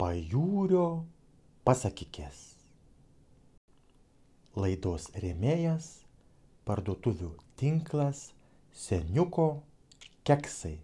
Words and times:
pajūrio 0.00 1.04
pasakykės. 1.66 2.40
Laidos 4.58 5.08
rėmėjas- 5.18 5.86
parduotuvių 6.66 7.30
tinklas 7.60 8.30
Seniuko 8.74 9.48
keksai. 10.26 10.78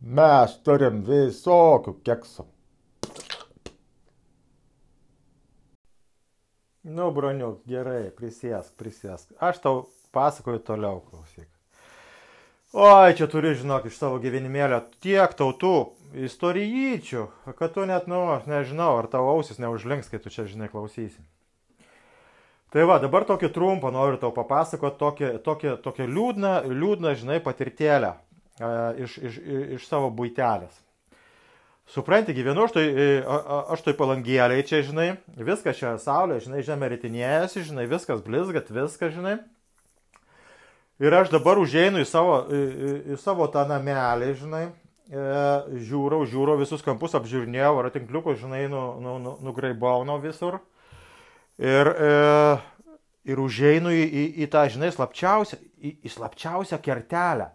Mes 0.00 0.54
turim 0.64 1.02
visokių 1.04 1.96
keksų. 2.04 2.46
Nu, 6.86 7.10
broniuk, 7.10 7.64
gerai, 7.66 8.12
prisėsk, 8.14 8.76
prisėsk. 8.78 9.32
Aš 9.42 9.58
tau 9.64 9.86
pasakoju 10.14 10.60
toliau, 10.62 11.00
klausyk. 11.10 11.48
Oi, 12.76 13.16
čia 13.18 13.26
turi, 13.32 13.56
žinok, 13.58 13.88
iš 13.88 13.96
savo 13.98 14.20
gyvenimėlio 14.22 14.82
tiek 15.02 15.32
tautų 15.38 15.72
istorijyčių, 16.24 17.24
kad 17.58 17.74
tu 17.74 17.84
net, 17.88 18.08
nu, 18.10 18.22
aš 18.32 18.46
nežinau, 18.48 18.94
ar 19.00 19.08
tavo 19.12 19.34
ausis 19.34 19.60
neužlinks, 19.62 20.08
kai 20.12 20.20
tu 20.22 20.32
čia, 20.32 20.46
žinai, 20.48 20.70
klausysi. 20.72 21.20
Tai 22.72 22.86
va, 22.88 22.96
dabar 23.00 23.24
tokį 23.28 23.52
trumpą 23.54 23.92
noriu 23.94 24.18
tau 24.20 24.32
papasakoti, 24.34 24.98
tokią, 25.00 25.30
tokią, 25.44 25.76
tokią 25.84 26.08
liūdną, 26.10 26.54
liūdną, 26.72 27.14
žinai, 27.18 27.38
patirtėlę 27.44 28.10
e, 28.12 28.70
iš, 29.06 29.18
iš, 29.22 29.38
iš 29.78 29.86
savo 29.86 30.10
būtelės. 30.12 30.82
Supranti, 31.86 32.34
gyvenu 32.34 32.64
aš 32.66 32.72
tai, 32.74 32.86
aš 33.70 33.84
tai 33.86 33.92
palangėliai 33.94 34.64
čia, 34.66 34.80
žinai, 34.82 35.12
viskas 35.38 35.78
čia 35.78 35.92
saulė, 36.02 36.40
žinai, 36.42 36.64
žemė 36.66 36.88
rytinėjasi, 36.96 37.62
žinai, 37.68 37.84
viskas 37.86 38.24
blizgat, 38.26 38.72
viskas, 38.74 39.14
žinai. 39.14 39.36
Ir 40.98 41.14
aš 41.14 41.30
dabar 41.30 41.60
užeinu 41.62 42.02
į 42.02 42.08
savo, 42.08 42.40
į, 42.50 42.90
į 43.14 43.20
savo 43.22 43.46
tą 43.52 43.62
namelį, 43.70 44.32
žinai, 44.40 44.64
žiūrau, 45.10 46.24
žiūrau 46.26 46.56
visus 46.58 46.82
kampus, 46.82 47.14
apžiūrinėjau, 47.14 47.74
ar 47.78 47.90
tinkliukus, 47.94 48.40
žinai, 48.40 48.66
nu, 48.70 48.98
nu, 49.02 49.18
nu, 49.22 49.36
nugraibau 49.46 50.04
nuo 50.04 50.18
visur. 50.18 50.58
Ir, 51.58 51.88
e, 51.88 52.10
ir 53.30 53.40
užeinu 53.40 53.92
į, 53.94 54.02
į, 54.02 54.24
į 54.42 54.48
tą, 54.50 54.66
žinai, 54.72 54.90
slapčiausią, 54.94 55.60
į, 55.78 55.92
į 56.04 56.12
slapčiausią 56.16 56.80
kertelę. 56.82 57.52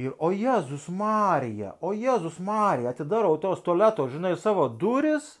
Ir 0.00 0.14
o 0.18 0.30
Jėzus 0.32 0.88
Marija, 0.88 1.74
o 1.82 1.92
Jėzus 1.94 2.38
Marija, 2.42 2.94
atidarau 2.94 3.36
tos 3.42 3.62
tualeto, 3.62 4.06
žinai, 4.10 4.36
savo 4.38 4.68
duris, 4.68 5.38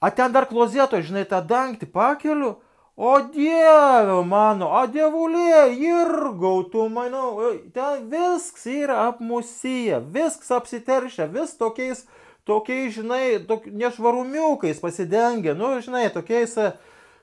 a 0.00 0.10
ten 0.10 0.32
dar 0.34 0.48
klozeto, 0.50 1.00
žinai, 1.00 1.24
tą 1.28 1.42
dangtį 1.46 1.88
pakeliu, 1.92 2.56
o 2.96 3.20
Dieve 3.32 4.18
mano, 4.28 4.68
o 4.68 4.82
Dievulė, 4.86 5.72
irgau, 5.74 6.64
tu 6.68 6.86
manau, 6.92 7.40
ten 7.72 8.08
viskas 8.12 8.66
yra 8.68 9.06
apmusyje, 9.08 10.02
viskas 10.12 10.52
apsiteršia, 10.58 11.26
vis 11.32 11.54
tokiais, 11.56 12.04
tokiais, 12.48 12.92
žinai, 12.98 13.40
tok, 13.48 13.66
nešvarumiukais 13.66 14.82
pasidengia, 14.82 15.56
nu, 15.56 15.74
žinai, 15.80 16.10
tokiais, 16.12 16.54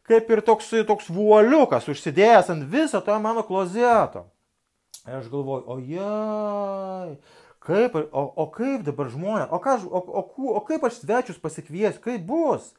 kaip 0.10 0.34
ir 0.34 0.42
toks, 0.46 0.74
toks 0.90 1.12
vuoliukas 1.14 1.88
užsidėjęs 1.92 2.50
ant 2.56 2.66
viso 2.66 3.02
to 3.06 3.20
mano 3.22 3.46
klozeto. 3.46 4.26
Ir 5.06 5.22
aš 5.22 5.30
galvoju, 5.32 5.64
o 5.70 5.78
jai, 5.80 7.16
kaip, 7.64 7.96
o, 8.10 8.26
o 8.42 8.46
kaip 8.54 8.84
dabar 8.88 9.10
žmonės, 9.14 9.50
o, 9.54 9.62
ką, 9.64 9.78
o, 9.86 10.02
o, 10.22 10.24
o 10.58 10.62
kaip 10.66 10.84
aš 10.90 11.04
svečius 11.04 11.40
pasikviesiu, 11.42 12.02
kaip 12.04 12.26
bus? 12.26 12.74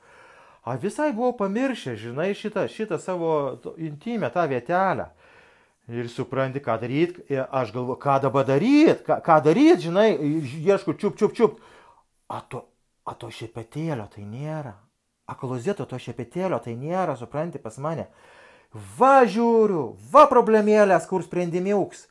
A 0.63 0.77
visai 0.77 1.13
buvau 1.17 1.33
pamiršęs, 1.39 1.99
žinai, 1.99 2.35
šitą, 2.37 2.67
šitą 2.69 2.99
savo 3.01 3.59
intimę 3.81 4.29
tą 4.31 4.45
vietelę. 4.49 5.09
Ir 5.91 6.09
supranti, 6.13 6.61
ką 6.61 6.77
daryti, 6.79 7.25
aš 7.51 7.73
galvoju, 7.75 7.97
ką 7.99 8.19
dabar 8.23 8.45
daryti, 8.47 9.01
ką, 9.07 9.17
ką 9.25 9.39
daryti, 9.43 9.89
žinai, 9.89 10.11
ieškau 10.61 10.95
čiup, 10.95 11.17
čiup, 11.19 11.33
čiup. 11.35 11.57
A 12.31 12.43
to, 12.47 12.61
a 13.09 13.17
to 13.17 13.33
šepetėlio 13.33 14.07
tai 14.13 14.23
nėra. 14.29 14.77
A 15.27 15.35
klozeto 15.35 15.89
to 15.89 15.99
šepetėlio 15.99 16.61
tai 16.63 16.77
nėra, 16.79 17.17
supranti, 17.19 17.59
pas 17.59 17.81
mane. 17.83 18.07
Va 19.01 19.25
žiūriu, 19.27 19.97
va 20.13 20.29
problemėlės, 20.31 21.09
kur 21.11 21.25
sprendimiuks. 21.27 22.05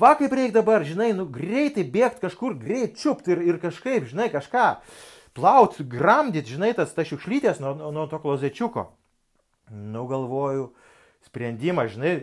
Va 0.00 0.14
kaip 0.18 0.32
reikia 0.34 0.58
dabar, 0.58 0.84
žinai, 0.84 1.12
nu 1.16 1.24
greitai 1.30 1.86
bėgti 1.86 2.26
kažkur, 2.26 2.58
greit 2.60 2.98
čiupti 3.00 3.32
ir, 3.32 3.40
ir 3.54 3.62
kažkaip, 3.62 4.10
žinai, 4.10 4.30
kažką 4.32 4.68
plauti, 5.34 5.84
gramdyti, 5.84 6.54
žinai, 6.54 6.72
tas 6.76 6.94
ta 6.94 7.04
šiukšlytės 7.06 7.60
nuo, 7.62 7.74
nuo, 7.92 8.06
to 8.10 8.20
klozečiuko. 8.22 8.86
Nu 9.74 10.04
galvoju, 10.06 10.68
sprendimą, 11.26 11.86
žinai, 11.90 12.14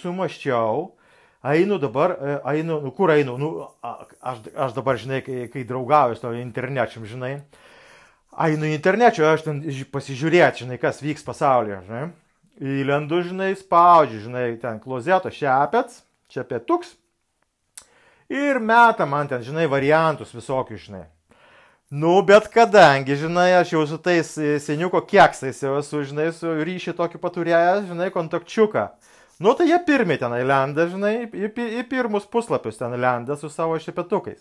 sumaščiau, 0.00 0.88
einu 1.52 1.78
dabar, 1.80 2.16
e, 2.18 2.36
einu, 2.56 2.80
nu 2.84 2.92
kur 2.92 3.12
einu, 3.14 3.36
nu, 3.40 3.50
aš, 3.82 4.42
aš 4.54 4.74
dabar, 4.76 4.98
žinai, 5.00 5.20
kai, 5.24 5.44
kai 5.52 5.64
draugauju 5.64 6.18
su 6.18 6.26
to 6.26 6.32
internečiam, 6.36 7.06
žinai, 7.08 7.36
einu 8.48 8.68
į 8.68 8.74
internečią, 8.76 9.30
aš 9.30 9.46
ten 9.46 9.62
pasižiūrėti, 9.92 10.66
žinai, 10.66 10.80
kas 10.82 11.00
vyks 11.04 11.24
pasaulyje, 11.26 11.80
žinai, 11.86 12.02
įlendu, 12.60 13.22
žinai, 13.30 13.54
spaudžiu, 13.56 14.24
žinai, 14.26 14.48
ten 14.60 14.82
klozeto 14.82 15.32
šepets 15.32 16.02
čia 16.30 16.44
pietuks. 16.44 16.92
Ir 18.30 18.60
meta 18.62 19.08
man 19.10 19.26
ten, 19.26 19.42
žinai, 19.42 19.64
variantus 19.66 20.34
visokius, 20.36 20.84
žinai. 20.86 21.08
Nu, 21.90 22.22
bet 22.22 22.44
kadangi, 22.54 23.16
žinai, 23.18 23.48
aš 23.58 23.72
jau 23.72 23.80
su 23.90 23.96
tais 23.98 24.28
e, 24.38 24.60
seniuko 24.62 25.00
keksais 25.10 25.58
jau 25.64 25.72
esu, 25.80 26.04
žinai, 26.06 26.28
su 26.30 26.52
ryšį 26.62 26.92
tokį 26.94 27.18
paturėjęs, 27.18 27.88
žinai, 27.88 28.12
kontakčiuką. 28.14 28.84
Nu, 29.42 29.56
tai 29.58 29.66
jie 29.72 29.78
pirmi 29.88 30.14
tenai 30.20 30.44
lenda, 30.46 30.84
žinai, 30.86 31.24
į, 31.26 31.50
į, 31.50 31.82
pirmus 31.90 32.28
puslapius 32.30 32.78
ten 32.78 32.94
lenda 32.94 33.34
su 33.40 33.50
savo 33.50 33.74
šepetukais. 33.82 34.38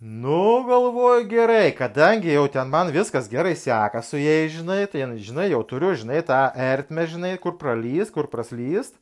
Nu, 0.00 0.64
galvoju 0.66 1.28
gerai, 1.30 1.70
kadangi 1.78 2.34
jau 2.34 2.48
ten 2.50 2.66
man 2.74 2.90
viskas 2.90 3.30
gerai 3.30 3.54
seka 3.54 4.02
su 4.02 4.18
jais, 4.18 4.50
žinai, 4.56 4.80
tai, 4.90 5.06
žinai, 5.22 5.52
jau 5.52 5.62
turiu, 5.70 5.94
žinai, 6.02 6.24
tą 6.26 6.40
ertmę, 6.66 7.06
žinai, 7.14 7.32
kur 7.38 7.54
pralyst, 7.62 8.10
kur 8.16 8.26
praslyst. 8.34 8.98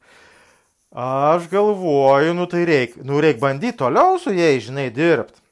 Aš 0.92 1.48
galvoju, 1.48 2.36
nu 2.36 2.44
tai 2.44 2.68
reikia, 2.68 3.08
nu 3.08 3.24
reikia 3.24 3.40
bandyti 3.48 3.80
toliau 3.80 4.20
su 4.20 4.36
jais, 4.36 4.68
žinai, 4.68 4.90
dirbti. 4.92 5.45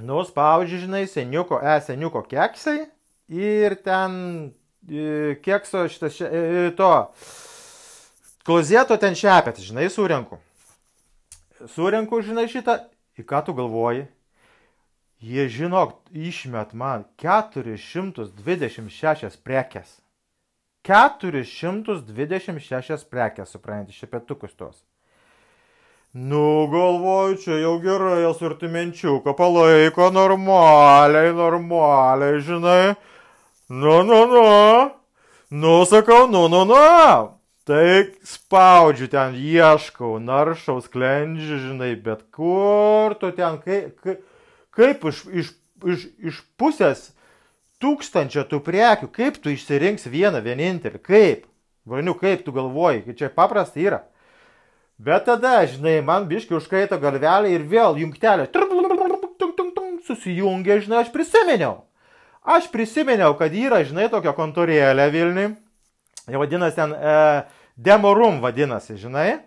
Nu, 0.00 0.24
spaudži, 0.24 0.78
žinai, 0.78 1.06
seniuko, 1.06 1.60
e, 1.62 1.80
seniuko 1.84 2.22
keksai 2.24 2.86
ir 3.28 3.74
ten 3.84 4.12
e, 4.88 5.34
kekso 5.44 5.88
šitas, 5.88 6.20
e, 6.24 6.72
to, 6.76 7.12
klozeto 8.48 8.96
ten 8.96 9.14
šepet, 9.14 9.60
žinai, 9.60 9.90
surenku. 9.92 10.38
Surenku, 11.74 12.22
žinai, 12.24 12.48
šitą, 12.50 12.78
į 13.20 13.22
ką 13.28 13.42
tu 13.46 13.52
galvoji? 13.54 14.06
Jie, 15.22 15.48
žinok, 15.52 15.92
išmet 16.10 16.72
man 16.74 17.04
426 17.22 19.38
prekes. 19.44 20.02
426 20.88 23.06
prekės, 23.12 23.52
suprantate, 23.54 23.92
šepetukus 23.94 24.52
tos. 24.58 24.82
Nu, 26.12 26.68
galvoju, 26.68 27.36
čia 27.40 27.54
jau 27.56 27.78
gerai, 27.80 28.26
asortimenčiuką 28.28 29.32
palaiko 29.32 30.10
normaliai, 30.12 31.30
normaliai, 31.32 32.42
žinai. 32.44 32.94
Nu, 33.72 34.02
nu, 34.04 34.18
nu. 34.28 34.90
Nu, 35.48 35.84
sakau, 35.88 36.28
nu, 36.28 36.48
nu, 36.52 36.66
nu. 36.68 36.76
Tai 37.64 38.12
spaudžiu 38.28 39.08
ten, 39.08 39.32
ieškau, 39.40 40.18
naršau, 40.20 40.82
sklendžiu, 40.84 41.62
žinai, 41.64 41.94
bet 41.96 42.28
kur 42.28 43.16
tu 43.16 43.32
ten, 43.32 43.56
kaip, 43.64 44.04
kaip, 44.76 45.08
iš, 45.08 45.24
iš, 45.32 45.56
iš, 45.80 46.06
iš 46.20 46.44
pusės 46.60 47.08
tūkstančio 47.80 48.44
tų 48.52 48.60
prekių, 48.60 49.08
kaip 49.08 49.40
tu 49.40 49.48
išsirinks 49.48 50.10
vieną 50.12 50.44
vienintelį, 50.44 51.00
kaip, 51.00 51.48
varniu, 51.88 52.12
kaip 52.20 52.44
tu 52.44 52.52
galvoji, 52.52 53.16
čia 53.16 53.32
paprasta 53.32 53.80
yra. 53.80 54.04
Bet 54.98 55.24
tada, 55.26 55.62
žinai, 55.66 56.00
man 56.04 56.28
biški 56.30 56.54
užkaito 56.58 56.98
galvelė 57.02 57.54
ir 57.54 57.64
vėl 57.66 57.96
jungtelė 57.98 58.48
susijungė, 60.02 60.80
žinai, 60.82 61.04
aš 61.04 61.12
prisiminiau. 61.14 61.84
Aš 62.42 62.66
prisiminiau, 62.72 63.36
kad 63.38 63.54
yra, 63.54 63.84
žinai, 63.86 64.08
tokia 64.10 64.34
kontorėlė 64.34 65.08
Vilniui. 65.14 65.52
Vadinasi 66.26 66.78
ten 66.78 66.94
e, 66.94 67.16
Demorum 67.78 68.40
vadinasi, 68.42 68.98
žinai 68.98 69.40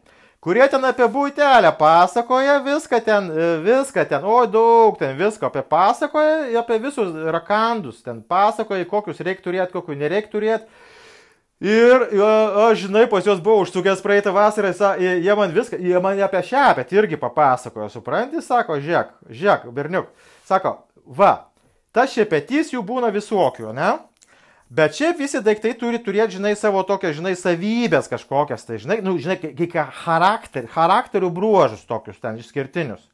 kurie 0.45 0.65
ten 0.69 0.83
apie 0.85 1.07
būtelę 1.09 1.71
pasakoja, 1.79 2.59
viską 2.61 2.99
ten, 3.05 3.29
e, 3.33 3.45
viską 3.65 4.03
ten, 4.05 4.25
o 4.29 4.43
daug 4.45 4.99
ten 4.99 5.15
visko 5.17 5.49
apie 5.49 5.63
pasakoja, 5.65 6.51
apie 6.61 6.77
visus 6.83 7.15
rakandus 7.33 8.03
ten 8.05 8.21
pasakoja, 8.21 8.85
kokius 8.85 9.23
reikia 9.25 9.41
turėti, 9.47 9.73
kokius 9.73 9.97
nereikia 9.97 10.29
turėti. 10.29 10.69
Ir 11.65 12.03
aš, 12.21 12.83
žinai, 12.83 13.07
pas 13.09 13.25
juos 13.25 13.39
buvau 13.41 13.63
užsukęs 13.63 14.03
praeitą 14.05 14.29
vasarą, 14.35 14.69
jie 15.01 15.35
man 15.37 15.53
viską, 15.55 15.79
jie 15.81 16.01
man 16.03 16.19
apie 16.21 16.43
šią, 16.45 16.65
bet 16.77 16.91
irgi 16.93 17.17
papasakojo, 17.17 17.87
supranti, 17.89 18.43
sako, 18.45 18.77
žiūrėk, 18.83 19.15
žiūrėk, 19.33 19.63
berniuk, 19.73 20.11
sako, 20.45 20.75
va, 21.07 21.47
tas 21.95 22.13
šepetys 22.13 22.69
jų 22.75 22.83
būna 22.85 23.09
visokių, 23.15 23.71
ne? 23.73 23.95
Bet 24.75 24.97
šiaip 24.97 25.19
visi 25.21 25.39
daiktai 25.45 25.71
turi 25.77 26.01
turėti, 26.01 26.35
žinai, 26.37 26.55
savo 26.57 26.83
tokias, 26.85 27.15
žinai, 27.17 27.33
savybės 27.37 28.09
kažkokias, 28.11 28.65
tai, 28.67 28.77
žinai, 28.81 28.99
nu, 29.05 29.15
žinai, 29.21 29.37
kai 29.37 29.85
charakter, 30.03 30.65
charakterių 30.73 31.29
bruožus 31.33 31.85
tokius 31.85 32.21
ten 32.21 32.37
išskirtinius. 32.41 33.05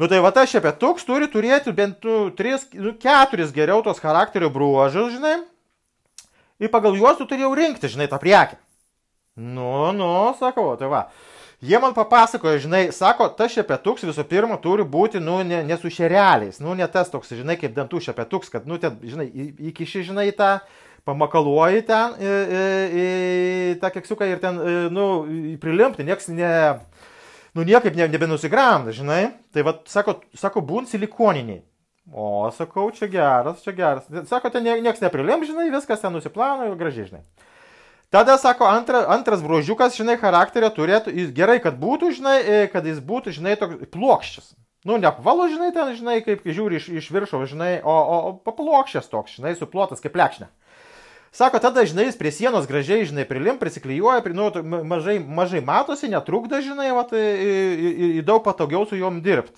Nu 0.00 0.08
tai 0.08 0.22
va 0.24 0.32
tas 0.32 0.48
šepetuks 0.48 1.04
turi 1.04 1.28
turėti 1.30 1.72
bent 1.76 2.04
nu, 2.08 2.30
3, 2.36 2.68
nu, 2.80 2.94
4 3.00 3.48
geriau 3.52 3.84
tos 3.84 4.00
charakterio 4.00 4.48
bruožus, 4.50 5.12
žinai. 5.14 5.36
Ir 6.62 6.70
pagal 6.70 6.94
juos 6.98 7.18
tu 7.18 7.26
turėjau 7.26 7.52
rinkti, 7.58 7.90
žinai, 7.90 8.08
tą 8.10 8.20
priekę. 8.22 8.58
Nu, 9.36 9.90
nu, 9.96 10.10
sakau, 10.38 10.74
tai 10.78 10.90
va. 10.92 11.06
Jie 11.62 11.78
man 11.78 11.94
papasakojo, 11.94 12.58
žinai, 12.58 12.88
sako, 12.94 13.28
tas 13.38 13.52
šepetuks 13.54 14.02
visų 14.08 14.24
pirma 14.26 14.56
turi 14.62 14.82
būti, 14.82 15.20
nu, 15.22 15.38
ne, 15.46 15.60
ne 15.62 15.76
su 15.78 15.90
šereliais, 15.94 16.58
nu, 16.62 16.74
ne 16.74 16.88
tas 16.90 17.10
toks, 17.10 17.30
žinai, 17.38 17.54
kaip 17.60 17.74
dantų 17.76 18.00
šepetuks, 18.02 18.50
kad, 18.50 18.66
nu, 18.66 18.80
ten, 18.82 18.96
žinai, 19.06 19.28
įkiši, 19.70 20.02
žinai, 20.08 20.26
tą, 20.34 20.56
pamakaluoji 21.06 21.84
ten, 21.86 22.16
į, 22.18 22.32
į, 22.58 22.66
į 23.02 23.76
tą 23.82 23.90
keksiuką 23.94 24.28
ir 24.30 24.42
ten, 24.42 24.58
nu, 24.94 25.06
prilimpti, 25.62 26.06
nieks 26.06 26.30
ne, 26.34 26.52
nu, 27.54 27.66
niekaip 27.66 27.94
ne, 27.98 28.08
nebenusigramda, 28.10 28.94
žinai. 28.94 29.22
Tai 29.54 29.66
va, 29.66 29.76
sako, 29.90 30.18
sako, 30.38 30.62
būn 30.66 30.90
silikoniniai. 30.90 31.62
O, 32.10 32.50
sakau, 32.50 32.90
čia 32.90 33.06
geras, 33.06 33.62
čia 33.62 33.72
geras. 33.76 34.08
Sako, 34.26 34.50
ten 34.50 34.66
nieks 34.66 35.00
neprilim, 35.04 35.44
žinai, 35.46 35.70
viskas 35.70 36.02
ten 36.02 36.10
nusiplano 36.12 36.66
ir 36.66 36.74
gražiai, 36.80 37.06
žinai. 37.12 37.22
Tada, 38.12 38.34
sako, 38.36 38.66
antra, 38.68 39.04
antras 39.08 39.40
brožiukas, 39.40 39.94
žinai, 39.96 40.18
charakterio 40.20 40.68
turėtų, 40.74 41.14
gerai, 41.32 41.60
kad 41.64 41.78
būtų, 41.80 42.10
žinai, 42.18 42.34
e, 42.42 42.58
kad 42.72 42.84
jis 42.84 42.98
būtų, 43.00 43.32
žinai, 43.38 43.54
toks 43.56 43.86
plokščias. 43.94 44.50
Nu, 44.84 44.98
neapvalo, 44.98 45.46
žinai, 45.48 45.70
ten, 45.72 45.94
žinai, 45.96 46.18
kaip 46.26 46.42
žiūri 46.42 46.80
iš, 46.80 46.90
iš 46.90 47.08
viršaus, 47.14 47.46
žinai, 47.54 47.76
o, 47.86 47.94
o, 47.94 48.18
o 48.18 48.34
paplokščias 48.44 49.08
toks, 49.08 49.38
žinai, 49.38 49.54
suplotas 49.56 50.02
kaip 50.02 50.12
plekšnė. 50.18 50.50
Sako, 51.32 51.62
tada, 51.64 51.86
žinai, 51.88 52.10
jis 52.10 52.18
prie 52.20 52.34
sienos 52.34 52.66
gražiai, 52.68 53.06
žinai, 53.08 53.24
prilim, 53.24 53.56
prisiklyjuoja, 53.62 54.20
pri, 54.26 54.36
nu, 54.36 54.50
mažai, 54.84 55.16
mažai 55.22 55.62
matosi, 55.64 56.10
netrukda, 56.12 56.60
žinai, 56.66 56.90
va, 56.92 57.06
tai 57.08 57.22
į 58.18 58.26
daug 58.26 58.42
patogiau 58.44 58.84
su 58.90 58.98
juom 58.98 59.22
dirbti. 59.24 59.56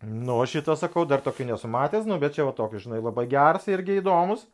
Nu, 0.00 0.38
šitą 0.48 0.78
sakau, 0.80 1.04
dar 1.04 1.20
tokį 1.20 1.50
nesumatęs, 1.50 2.06
nu, 2.08 2.16
bet 2.20 2.32
čia 2.36 2.46
va 2.48 2.54
tokį, 2.56 2.80
žinai, 2.86 3.02
labai 3.04 3.26
geras 3.28 3.66
irgi 3.68 3.98
įdomus. 4.00 4.46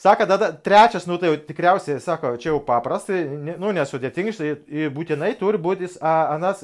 Sako, 0.00 0.24
tada 0.30 0.52
trečias, 0.54 1.04
nu 1.10 1.18
tai 1.20 1.32
jau 1.32 1.40
tikriausiai, 1.48 1.98
sako, 2.00 2.36
čia 2.40 2.52
jau 2.52 2.60
paprastai, 2.64 3.24
nu 3.60 3.72
nesudėtingai, 3.76 4.32
tai 4.38 4.86
būtinai 4.94 5.34
turi 5.36 5.60
būti 5.60 5.90
anas 6.00 6.62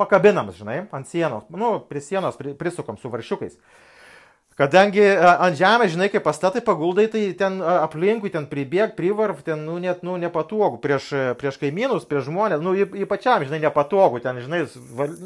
pakabinamas, 0.00 0.56
žinai, 0.62 0.78
ant 0.96 1.10
sienos, 1.10 1.44
nu, 1.52 1.74
prie 1.90 2.00
sienos 2.00 2.38
prisukam 2.38 2.96
su 2.96 3.10
varšiukais. 3.12 3.58
Kadangi 4.60 5.00
ant 5.16 5.56
žemės, 5.56 5.94
žinai, 5.94 6.10
kai 6.12 6.20
pastatai 6.20 6.60
paguldai, 6.60 7.06
tai 7.08 7.22
ten 7.38 7.54
aplinkui, 7.64 8.28
ten 8.34 8.44
pribėg, 8.50 8.92
privarv, 8.98 9.38
ten, 9.46 9.62
nu, 9.64 9.78
net, 9.80 10.02
nu, 10.04 10.18
nepatogu, 10.20 10.76
prieš, 10.82 11.06
prieš 11.40 11.56
kaimynus, 11.62 12.04
prieš 12.10 12.26
žmonės, 12.28 12.60
nu, 12.60 12.74
ypačiam, 12.76 13.40
žinai, 13.46 13.62
nepatogu, 13.64 14.20
ten, 14.20 14.42
žinai, 14.44 14.66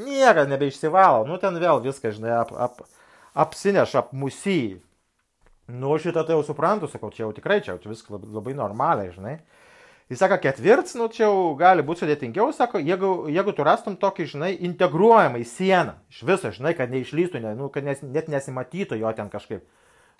niekas 0.04 0.46
nebeišsivalo, 0.52 1.26
nu, 1.26 1.40
ten 1.42 1.58
vėl 1.58 1.82
viskas, 1.82 2.14
žinai, 2.20 2.30
ap, 2.44 2.54
ap, 2.54 2.84
apsineša, 3.46 4.04
apmusyjai. 4.04 4.78
Nu, 5.82 5.96
šitą 5.98 6.22
tai 6.22 6.36
jau 6.36 6.44
suprantu, 6.46 6.92
sakau, 6.92 7.10
čia 7.10 7.24
jau 7.24 7.32
tikrai, 7.34 7.58
čia 7.64 7.74
jau 7.74 7.90
viskas 7.90 8.14
labai, 8.14 8.30
labai 8.38 8.54
normaliai, 8.58 9.14
žinai. 9.16 9.38
Jis 10.12 10.20
sako, 10.20 10.36
ketvirts, 10.36 10.92
nu, 11.00 11.06
čia 11.08 11.22
jau 11.24 11.54
gali 11.56 11.82
būti 11.84 12.02
sudėtingiau, 12.02 12.50
sako, 12.52 12.76
jeigu, 12.84 13.12
jeigu 13.32 13.54
tu 13.56 13.64
rastum 13.64 13.94
tokį, 13.96 14.26
žinai, 14.34 14.50
integruojamą 14.68 15.40
į 15.40 15.46
sieną, 15.48 15.94
iš 16.12 16.18
viso, 16.28 16.50
žinai, 16.52 16.74
kad 16.76 16.92
neišlystų, 16.92 17.40
ne, 17.40 17.54
nu, 17.56 17.70
kad 17.72 17.86
nes, 17.86 18.02
net 18.04 18.28
nesimatytų 18.28 18.98
jo 19.00 19.12
ten 19.16 19.32
kažkaip. 19.32 19.64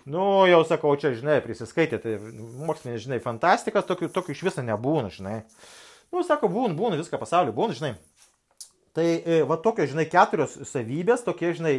Nu, 0.09 0.23
jau 0.49 0.63
sakau, 0.65 0.95
čia, 0.97 1.13
žinai, 1.17 1.37
prisiskaitė, 1.45 2.01
tai 2.01 2.15
mokslinė, 2.65 2.97
žinai, 3.01 3.21
fantastikas, 3.21 3.85
tokių, 3.85 4.09
tokių 4.13 4.33
iš 4.33 4.43
viso 4.47 4.65
nebūna, 4.65 5.13
žinai. 5.13 5.37
Nu, 6.13 6.25
sako, 6.25 6.49
būna, 6.49 6.73
būna, 6.77 6.97
viską 6.97 7.21
pasaulio 7.21 7.53
būna, 7.53 7.77
žinai. 7.77 7.93
Tai, 8.97 9.05
e, 9.05 9.41
va, 9.45 9.57
tokios, 9.61 9.93
žinai, 9.93 10.07
keturios 10.09 10.57
savybės, 10.69 11.25
tokie, 11.25 11.53
žinai, 11.57 11.75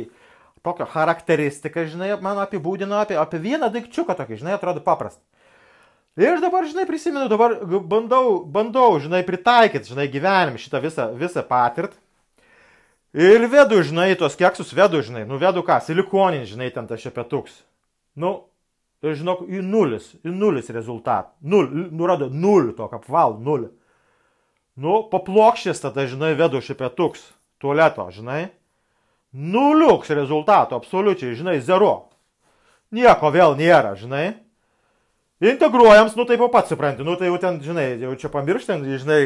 tokią 0.66 0.86
charakteristiką, 0.94 1.88
žinai, 1.90 2.12
man 2.22 2.38
apibūdino 2.42 2.98
apie, 3.02 3.18
apie 3.18 3.42
vieną 3.42 3.70
daikčiuką 3.74 4.14
tokį, 4.18 4.42
žinai, 4.42 4.54
atrodo 4.58 4.82
paprasta. 4.84 5.22
Ir 6.16 6.40
dabar, 6.40 6.64
žinai, 6.64 6.86
prisimenu, 6.88 7.28
dabar 7.28 7.58
bandau, 7.84 8.40
bandau, 8.48 8.96
žinai, 8.96 9.20
pritaikyti, 9.26 9.90
žinai, 9.92 10.06
gyvenime 10.08 10.56
šitą 10.56 10.80
visą, 10.80 11.10
visą 11.12 11.42
patirt. 11.44 11.98
Ir 13.12 13.44
vedu, 13.52 13.82
žinai, 13.84 14.14
tos 14.16 14.36
keksus 14.36 14.72
vedu, 14.76 15.02
žinai, 15.04 15.26
nu 15.28 15.36
vedu 15.40 15.60
ką, 15.64 15.76
silikoninį, 15.84 16.48
žinai, 16.48 16.70
ten 16.72 16.88
tas 16.88 17.04
šepetuks. 17.04 17.58
Nu, 18.16 18.32
ir 19.04 19.12
žinok, 19.20 19.42
į 19.44 19.60
nulis, 19.60 20.08
į 20.24 20.32
nulis 20.32 20.72
rezultatą. 20.72 21.34
Nul, 21.44 21.68
nurado 21.92 22.30
nulį 22.32 22.72
tokį 22.80 22.96
apval, 22.96 23.36
nulį. 23.44 23.68
Nu, 24.80 25.02
paplokščias 25.12 25.84
tada, 25.84 26.08
žinai, 26.08 26.32
vedu 26.36 26.64
šepetuks, 26.64 27.28
tualeto, 27.60 28.08
žinai. 28.12 28.46
Nuliuks 29.36 30.08
rezultato, 30.16 30.80
absoliučiai, 30.80 31.36
žinai, 31.36 31.60
zero. 31.60 32.08
Nieko 32.96 33.28
vėl 33.36 33.56
nėra, 33.60 33.92
žinai. 34.00 34.45
Integruojams, 35.44 36.14
nu 36.16 36.24
taip 36.24 36.40
jau 36.40 36.48
pats 36.48 36.70
supranti, 36.72 37.04
nu 37.04 37.12
tai 37.20 37.28
jau 37.28 37.36
ten, 37.36 37.58
žinai, 37.60 37.98
jau 38.00 38.14
čia 38.16 38.30
pamirštam, 38.32 38.86
žinai, 38.88 39.20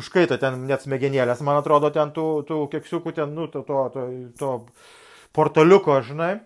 užkaito 0.00 0.38
ten 0.40 0.62
net 0.64 0.86
smegenėlės, 0.86 1.42
man 1.44 1.58
atrodo, 1.60 1.90
ten 1.92 2.14
tų, 2.16 2.24
tų 2.48 2.62
keksiukų, 2.72 3.12
ten, 3.18 3.34
nu, 3.36 3.44
to, 3.52 3.60
to, 3.68 3.82
to, 3.92 4.06
to 4.40 4.52
portaliuko, 5.36 5.98
žinai. 6.06 6.38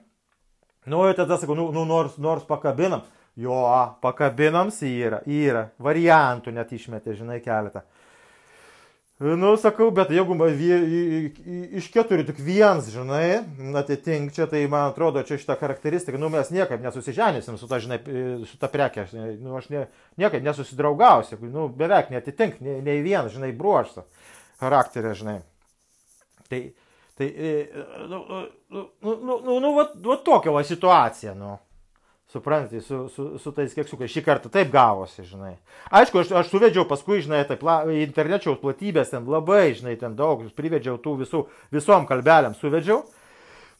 Nu, 0.90 1.04
ir 1.06 1.14
tada 1.14 1.38
sakau, 1.38 1.54
nu, 1.58 1.68
nu 1.74 1.84
nors, 1.86 2.18
nors 2.18 2.42
pakabinam. 2.46 3.06
Jo, 3.38 3.54
pakabinams 4.02 4.80
yra, 4.88 5.20
yra, 5.30 5.68
variantų 5.78 6.54
net 6.56 6.74
išmetė, 6.74 7.14
žinai, 7.18 7.38
keletą. 7.44 7.84
Nu, 9.18 9.54
sakau, 9.56 9.86
bet 9.96 10.10
jeigu 10.12 10.34
iš 11.80 11.86
keturių 11.94 12.26
tik 12.28 12.40
vienas, 12.44 12.90
žinai, 12.92 13.38
atitink 13.80 14.34
čia, 14.36 14.44
tai 14.50 14.66
man 14.68 14.90
atrodo, 14.90 15.22
čia 15.24 15.38
šitą 15.40 15.56
charakteristiką, 15.56 16.20
nu, 16.20 16.28
mes 16.34 16.50
niekaip 16.52 16.84
nesusiženysim 16.84 17.56
su 17.56 17.68
ta, 17.70 17.78
žinai, 17.80 17.96
su 18.44 18.60
ta 18.60 18.68
prekė, 18.68 19.06
nu, 19.40 19.54
aš 19.56 19.70
ne, 19.72 19.86
niekaip 20.20 20.44
nesusidraugausiu, 20.44 21.40
nu, 21.48 21.64
beveik 21.72 22.12
netitink, 22.12 22.60
nei, 22.60 22.82
nei 22.84 23.00
vienas, 23.06 23.32
žinai, 23.32 23.54
bruožą 23.56 24.04
charakterį, 24.60 25.14
žinai. 25.16 25.38
Tai, 26.50 26.60
tai, 27.16 27.30
nu, 28.12 28.20
nu, 28.20 28.42
nu, 28.68 28.86
nu, 29.00 29.40
nu, 29.40 29.60
nu 29.64 29.72
va, 29.80 29.88
va 30.10 30.20
tokia 30.28 30.52
va 30.52 30.66
situacija, 30.74 31.32
nu. 31.40 31.56
Suprantate, 32.26 32.80
su, 32.82 33.04
su, 33.14 33.24
su 33.38 33.50
tais 33.54 33.70
keksiukais 33.70 34.10
šį 34.10 34.22
kartą 34.26 34.50
taip 34.50 34.72
gavosi, 34.72 35.22
žinai. 35.22 35.52
Aišku, 35.94 36.24
aš, 36.24 36.32
aš 36.34 36.48
suvedžiau 36.50 36.82
paskui, 36.90 37.20
žinai, 37.22 37.44
taip, 37.46 37.60
la, 37.62 37.84
internečiaus 38.02 38.58
platybės 38.58 39.12
ten 39.12 39.28
labai, 39.30 39.68
žinai, 39.78 39.94
ten 40.00 40.16
daug, 40.18 40.42
privedžiau 40.58 40.98
tų 40.98 41.20
visų, 41.20 41.44
visom 41.70 42.08
kalbelėm 42.08 42.56
suvedžiau. 42.58 43.04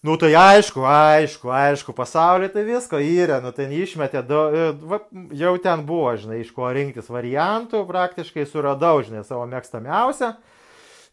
Nu 0.07 0.15
tai 0.21 0.31
aišku, 0.39 0.85
aišku, 0.87 1.51
aišku, 1.51 1.95
pasaulyje 1.97 2.53
tai 2.55 2.62
visko 2.69 3.00
yra, 3.03 3.41
nu 3.43 3.50
ten 3.50 3.73
išmetė, 3.75 4.23
do, 4.29 4.43
e, 4.55 4.69
va, 4.79 5.00
jau 5.35 5.57
ten 5.65 5.83
buvo, 5.88 6.12
žinai, 6.15 6.45
iš 6.45 6.53
ko 6.55 6.69
rinktis 6.71 7.11
variantų, 7.11 7.81
praktiškai 7.88 8.45
suradau, 8.47 9.00
žinai, 9.03 9.25
savo 9.26 9.43
mėgstamiausią. 9.50 10.37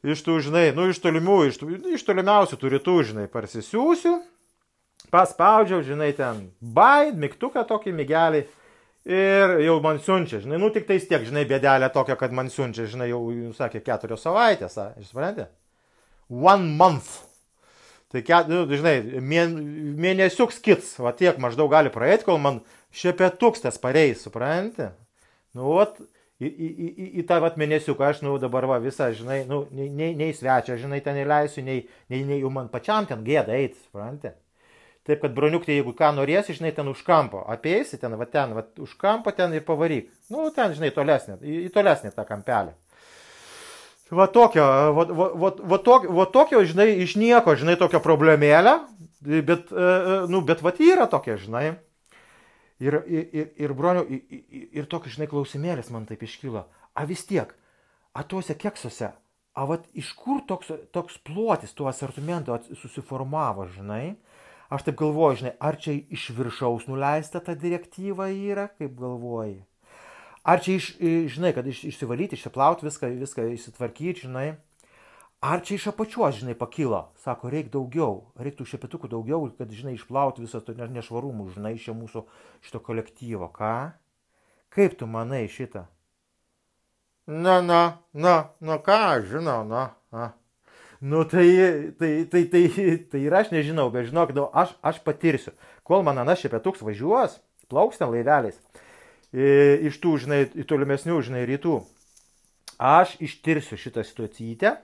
Iš 0.06 0.22
tų, 0.22 0.38
žinai, 0.46 0.68
nu 0.78 0.86
iš 0.92 1.02
tolimų, 1.02 1.40
iš, 1.50 1.58
tų, 1.64 1.72
iš 1.98 2.06
tolimiausių 2.06 2.62
turi 2.62 2.78
tų, 2.84 3.00
žinai, 3.10 3.26
parsisiųsiu 3.34 4.20
paspaudžiau, 5.12 5.82
žinai, 5.86 6.12
ten 6.18 6.48
baid, 6.60 7.18
mygtuką 7.20 7.66
tokį 7.70 7.96
migelį 7.98 8.44
ir 9.10 9.58
jau 9.66 9.80
man 9.84 10.00
siunčia, 10.04 10.40
žinai, 10.44 10.60
nu 10.62 10.70
tik 10.74 10.88
tais 10.88 11.06
tiek, 11.10 11.26
žinai, 11.28 11.44
bėdelė 11.50 11.90
tokia, 11.94 12.16
kad 12.20 12.36
man 12.36 12.52
siunčia, 12.54 12.88
žinai, 12.90 13.10
jau, 13.12 13.26
jūs 13.34 13.60
sakė, 13.60 13.84
keturios 13.84 14.24
savaitės, 14.24 14.80
išsprendė? 15.02 15.50
One 16.32 16.72
month. 16.80 17.20
Tai, 18.14 18.22
ket, 18.22 18.50
nu, 18.52 18.64
žinai, 18.70 19.00
mėn, 19.26 19.56
mėnesiuks 20.00 20.62
kits, 20.64 20.94
va 21.02 21.12
tiek 21.18 21.40
maždaug 21.42 21.72
gali 21.74 21.92
praeiti, 21.94 22.28
kol 22.28 22.38
man 22.40 22.62
šepietuks 22.94 23.66
tas 23.66 23.80
pareis, 23.82 24.22
suprantate? 24.22 24.92
Nu, 25.58 25.74
vat, 25.80 25.98
į, 26.38 26.48
į, 26.48 26.70
į, 26.70 27.08
į 27.24 27.26
tą 27.30 27.40
vat 27.44 27.58
mėnesiuką 27.60 28.12
aš, 28.12 28.22
nu, 28.26 28.36
dabar 28.42 28.70
va 28.70 28.78
visą, 28.84 29.10
žinai, 29.18 29.42
nu, 29.50 29.64
nei, 29.74 29.90
nei, 29.90 30.14
nei 30.20 30.36
svečia, 30.38 30.78
žinai, 30.80 31.02
ten 31.04 31.18
įleisiu, 31.24 31.66
nei, 31.66 31.84
nei, 32.14 32.22
nei 32.30 32.40
jau 32.44 32.54
man 32.54 32.70
pačiam 32.72 33.10
ten 33.10 33.26
gėda 33.26 33.58
eiti, 33.58 33.82
suprantate? 33.82 34.38
Taip, 35.04 35.20
kad 35.20 35.34
broniuktai, 35.36 35.76
jeigu 35.76 35.92
ką 36.00 36.14
norėsi, 36.16 36.56
žinai, 36.56 36.72
ten 36.76 36.88
už 36.88 37.02
kampo, 37.04 37.42
apeisi 37.52 37.98
ten, 38.00 38.14
va 38.16 38.24
ten, 38.30 38.54
va 38.56 38.64
už 38.80 38.94
kampo 39.00 39.34
ten 39.36 39.52
ir 39.52 39.66
pavaryk. 39.68 40.08
Nu, 40.32 40.46
ten, 40.56 40.72
žinai, 40.78 40.94
tolesnė, 40.96 41.42
į, 41.44 41.58
į 41.68 41.72
tolesnį 41.76 42.14
tą 42.16 42.24
kampelį. 42.30 42.72
Va 44.14 44.28
tokio, 44.32 44.64
va, 44.96 45.04
va, 45.10 45.28
va, 45.42 45.50
va, 45.74 45.80
tokio, 45.82 46.12
va 46.16 46.28
tokio, 46.32 46.62
žinai, 46.70 46.94
iš 47.04 47.18
nieko, 47.20 47.56
žinai, 47.60 47.76
tokia 47.80 48.00
problemėlė, 48.04 48.78
bet, 49.26 49.72
e, 49.74 49.90
e, 49.90 50.16
nu, 50.32 50.44
bet 50.46 50.64
va 50.64 50.72
yra 50.80 51.10
tokia, 51.12 51.36
žinai. 51.42 51.66
Ir, 52.84 53.00
ir, 53.08 53.52
ir, 53.60 53.74
broniu, 53.76 54.04
ir, 54.08 54.64
ir 54.72 54.88
tokia, 54.92 55.12
žinai, 55.14 55.28
klausimėlis 55.32 55.92
man 55.92 56.08
taip 56.08 56.24
iškyla. 56.24 56.66
A 56.96 57.08
vis 57.10 57.24
tiek, 57.28 57.52
a 58.14 58.24
tuose 58.28 58.56
keksuose, 58.60 59.12
a 59.54 59.66
va 59.70 59.80
iš 59.98 60.12
kur 60.20 60.44
toks, 60.48 60.72
toks 60.96 61.20
plotis, 61.26 61.74
tuo 61.76 61.88
asortimento 61.92 62.56
susiformavo, 62.72 63.68
žinai. 63.76 64.16
Aš 64.74 64.88
taip 64.88 64.98
galvoju, 64.98 65.38
žinai, 65.44 65.54
ar 65.62 65.78
čia 65.78 65.94
iš 66.10 66.32
viršaus 66.34 66.88
nuleista 66.90 67.38
ta 67.46 67.54
direktyva 67.54 68.32
yra, 68.34 68.72
kaip 68.74 68.96
galvoji. 68.98 69.60
Ar 70.44 70.64
čia, 70.66 70.80
iš, 70.80 70.88
žinai, 71.36 71.54
kad 71.54 71.68
iš, 71.70 71.84
išsivalyti, 71.92 72.40
išsiplauti 72.40 72.88
viską, 72.88 73.12
viską 73.22 73.46
įsitvarkyti, 73.54 74.26
žinai. 74.26 74.48
Ar 75.44 75.62
čia 75.62 75.78
iš 75.78 75.86
apačios, 75.92 76.40
žinai, 76.40 76.56
pakilo? 76.58 77.04
Sako, 77.22 77.52
reik 77.54 77.70
daugiau, 77.72 78.24
reiktų 78.40 78.66
šepetukų 78.74 79.12
daugiau, 79.12 79.46
kad, 79.60 79.70
žinai, 79.70 79.94
išplauti 80.00 80.42
visą 80.42 80.64
to 80.66 80.74
nešvarumų, 80.74 81.52
žinai, 81.54 81.76
iš 81.78 81.92
mūsų 81.94 82.26
šito 82.66 82.82
kolektyvo. 82.82 83.52
Ką? 83.54 83.74
Kaip 84.74 84.98
tu 84.98 85.06
manai 85.06 85.46
šitą? 85.54 85.86
Na, 87.28 87.62
na, 87.62 88.00
na, 88.12 88.38
na 88.60 88.82
ką, 88.82 89.22
žinau, 89.30 89.62
na, 89.68 89.92
na. 90.12 90.34
Nu 91.04 91.26
tai, 91.26 91.92
tai, 92.00 92.24
tai, 92.32 92.46
tai, 92.48 92.98
tai 93.12 93.20
ir 93.20 93.34
aš 93.36 93.50
nežinau, 93.52 93.90
bet 93.92 94.08
žinok, 94.08 94.30
nu, 94.38 94.46
aš, 94.56 94.72
aš 94.80 95.02
patirsiu. 95.04 95.52
Kol 95.84 96.00
man 96.08 96.22
anas 96.22 96.40
šepetuks 96.40 96.80
važiuos, 96.80 97.42
plauks 97.68 98.00
ten 98.00 98.08
laiveliais, 98.08 98.56
iš 99.84 99.98
tų, 100.00 100.14
žinai, 100.24 100.40
tolimesnių, 100.70 101.18
žinai, 101.28 101.44
rytų, 101.50 101.82
aš 102.80 103.18
ištirsiu 103.20 103.76
šitą 103.82 104.06
situaciją 104.08 104.78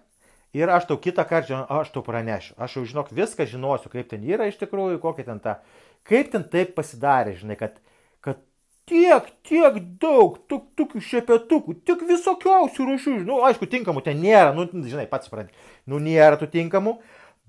ir 0.59 0.75
aš 0.75 0.89
tau 0.89 0.99
kitą 0.99 1.23
kartą, 1.29 1.61
aš 1.71 1.93
tau 1.95 2.03
pranešiu. 2.03 2.57
Aš 2.59 2.75
jau 2.81 2.83
žinok, 2.91 3.13
viską 3.15 3.47
žinosiu, 3.47 3.88
kaip 3.93 4.11
ten 4.11 4.27
yra 4.27 4.49
iš 4.51 4.59
tikrųjų, 4.59 4.99
kokia 4.99 5.23
ten 5.29 5.39
ta, 5.39 5.61
kaip 6.03 6.33
ten 6.35 6.43
taip 6.43 6.75
pasidarė, 6.75 7.38
žinai, 7.39 7.55
kad 7.63 7.79
tiek, 8.89 9.27
tiek 9.46 9.79
daug, 10.01 10.39
tuk, 10.50 10.69
tokių 10.79 11.01
šepetukų, 11.05 11.79
tik 11.88 12.03
visokiausių 12.10 12.88
rušių, 12.91 13.17
nu, 13.27 13.41
aišku, 13.48 13.69
tinkamų 13.69 14.03
ten 14.05 14.22
nėra, 14.24 14.53
nu, 14.58 14.65
žinai, 14.86 15.08
pats 15.12 15.29
supranti, 15.29 15.53
nu, 15.89 16.01
nėra 16.03 16.39
tų 16.41 16.50
tinkamų, 16.55 16.98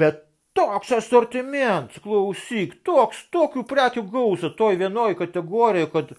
bet 0.00 0.26
toks 0.56 0.92
asortimentas, 0.99 2.02
klausyk, 2.04 2.80
toks, 2.87 3.25
tokių 3.35 3.64
prekių 3.70 4.06
gausa 4.12 4.52
toj 4.56 4.78
vienoj 4.80 5.16
kategorijoje, 5.20 5.90
kad 5.94 6.14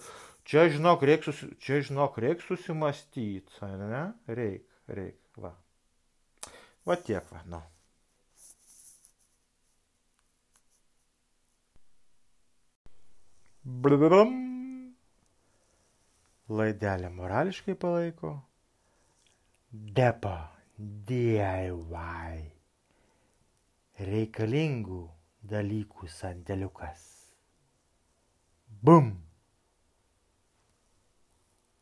čia, 0.48 0.68
žinok, 0.72 1.04
reikia 1.08 1.30
susi, 1.30 1.50
čia, 1.62 1.82
žinok, 1.88 2.18
reik 2.22 2.44
susimastyti, 2.46 3.60
ar 3.62 3.76
ne? 3.82 4.06
Reik, 4.26 4.66
reik, 4.90 5.18
va. 5.36 5.54
Va 6.88 6.98
tiek, 6.98 7.22
va, 7.30 7.44
nu. 7.46 7.62
Blibam. 13.62 14.51
Laidelę 16.52 17.08
morališkai 17.08 17.74
palaiko. 17.84 18.30
Depa 19.98 20.36
DIY. 21.08 22.40
Reikalingų 24.12 25.02
dalykų 25.54 26.08
sandėliukas. 26.18 27.04
Bum. 28.84 29.14